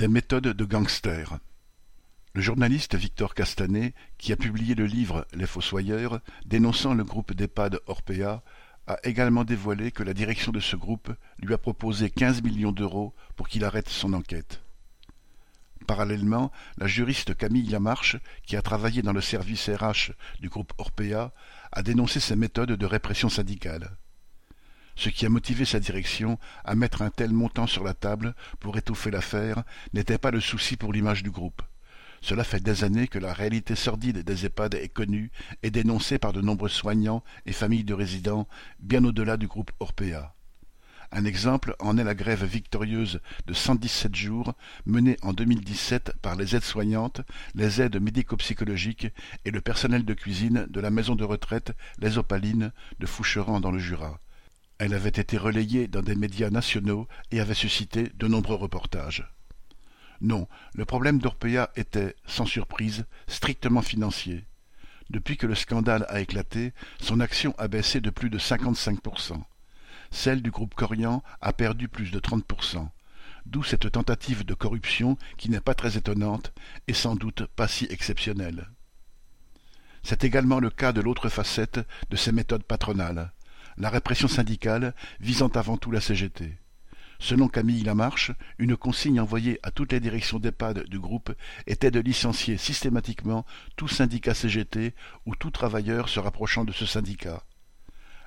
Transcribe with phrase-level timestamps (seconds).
[0.00, 1.40] Des méthodes de gangsters.
[2.32, 7.80] Le journaliste Victor Castanet, qui a publié le livre Les Fossoyeurs, dénonçant le groupe d'EHPAD
[7.86, 8.42] Orpea,
[8.86, 13.14] a également dévoilé que la direction de ce groupe lui a proposé 15 millions d'euros
[13.36, 14.62] pour qu'il arrête son enquête.
[15.86, 21.30] Parallèlement, la juriste Camille Lamarche, qui a travaillé dans le service RH du groupe Orpea,
[21.72, 23.90] a dénoncé ces méthodes de répression syndicale.
[24.96, 28.76] Ce qui a motivé sa direction à mettre un tel montant sur la table pour
[28.76, 29.62] étouffer l'affaire
[29.94, 31.62] n'était pas le souci pour l'image du groupe.
[32.22, 35.30] Cela fait des années que la réalité sordide des EHPAD est connue
[35.62, 38.46] et dénoncée par de nombreux soignants et familles de résidents,
[38.78, 40.34] bien au-delà du groupe Orpea.
[41.12, 44.54] Un exemple en est la grève victorieuse de 117 jours
[44.86, 47.22] menée en 2017 par les aides-soignantes,
[47.54, 49.08] les aides médico-psychologiques
[49.44, 52.70] et le personnel de cuisine de la maison de retraite Les Opalines
[53.00, 54.20] de Foucheran dans le Jura.
[54.80, 59.30] Elle avait été relayée dans des médias nationaux et avait suscité de nombreux reportages.
[60.22, 64.46] Non, le problème d'Orpea était, sans surprise, strictement financier.
[65.10, 69.42] Depuis que le scandale a éclaté, son action a baissé de plus de 55%.
[70.10, 72.88] Celle du groupe Corian a perdu plus de 30%.
[73.44, 76.54] D'où cette tentative de corruption qui n'est pas très étonnante
[76.88, 78.70] et sans doute pas si exceptionnelle.
[80.02, 83.30] C'est également le cas de l'autre facette de ces méthodes patronales
[83.80, 86.56] la répression syndicale visant avant tout la CGT.
[87.18, 91.32] Selon Camille Lamarche, une consigne envoyée à toutes les directions d'EHPAD du groupe
[91.66, 93.44] était de licencier systématiquement
[93.76, 94.94] tout syndicat CGT
[95.26, 97.42] ou tout travailleur se rapprochant de ce syndicat.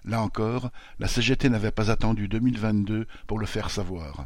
[0.05, 4.25] Là encore, la CGT n'avait pas attendu 2022 pour le faire savoir.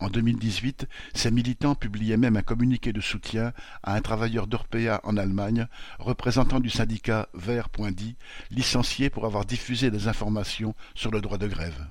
[0.00, 5.16] En 2018, ces militants publiaient même un communiqué de soutien à un travailleur d'Orpea en
[5.16, 5.66] Allemagne,
[5.98, 8.16] représentant du syndicat Vert.dit,
[8.50, 11.88] licencié pour avoir diffusé des informations sur le droit de grève.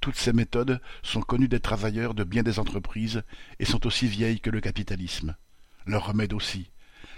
[0.00, 3.22] Toutes ces méthodes sont connues des travailleurs de bien des entreprises
[3.58, 5.36] et sont aussi vieilles que le capitalisme.
[5.84, 6.70] Leur remède aussi.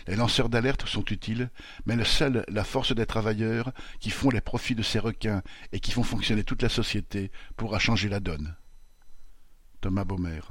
[0.08, 1.50] Les lanceurs d'alerte sont utiles,
[1.86, 5.92] mais seule la force des travailleurs qui font les profits de ces requins et qui
[5.92, 8.56] font fonctionner toute la société pourra changer la donne.
[9.82, 10.44] Thomas Baumer